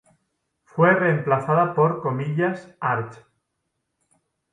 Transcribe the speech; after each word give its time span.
Fue 0.63 0.95
reemplazada 0.95 1.75
por 1.75 2.01
"Arch. 2.79 3.19